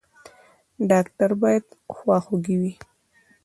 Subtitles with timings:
[0.89, 1.65] ډاکټر باید
[1.95, 2.73] خواخوږی وي